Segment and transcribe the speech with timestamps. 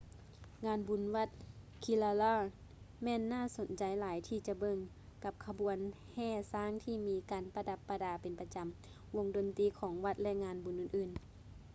[0.65, 1.29] ງານບຸນວັດ
[1.83, 2.33] kerala
[3.03, 4.77] ແມ່ນຫນ້າສົນໃຈຫຼາຍທີ່ຈະເບິ່ງ
[5.23, 5.77] ກັບຂະບວນ
[6.13, 11.19] ແຫ່ຊ້າງທີ່ມີການປະດັບປະດາເປັນປະຈຳ ວົງດົນຕຼີຂອງວັດ ແລະ ງານບຸນອື່ນໆ